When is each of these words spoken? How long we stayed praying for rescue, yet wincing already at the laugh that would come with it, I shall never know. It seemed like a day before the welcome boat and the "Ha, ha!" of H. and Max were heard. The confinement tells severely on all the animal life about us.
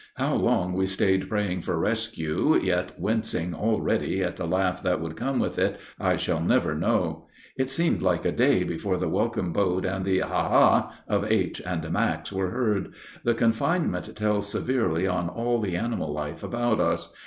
How 0.15 0.33
long 0.33 0.73
we 0.73 0.87
stayed 0.87 1.29
praying 1.29 1.61
for 1.61 1.77
rescue, 1.77 2.59
yet 2.59 2.93
wincing 2.99 3.53
already 3.53 4.23
at 4.23 4.35
the 4.35 4.47
laugh 4.47 4.81
that 4.81 4.99
would 4.99 5.15
come 5.15 5.37
with 5.37 5.59
it, 5.59 5.79
I 5.99 6.17
shall 6.17 6.41
never 6.41 6.73
know. 6.73 7.27
It 7.55 7.69
seemed 7.69 8.01
like 8.01 8.25
a 8.25 8.31
day 8.31 8.63
before 8.63 8.97
the 8.97 9.07
welcome 9.07 9.53
boat 9.53 9.85
and 9.85 10.03
the 10.03 10.21
"Ha, 10.21 10.27
ha!" 10.49 10.93
of 11.07 11.31
H. 11.31 11.61
and 11.63 11.87
Max 11.91 12.33
were 12.33 12.49
heard. 12.49 12.93
The 13.23 13.35
confinement 13.35 14.15
tells 14.15 14.49
severely 14.49 15.05
on 15.05 15.29
all 15.29 15.61
the 15.61 15.75
animal 15.75 16.11
life 16.11 16.41
about 16.41 16.79
us. 16.79 17.13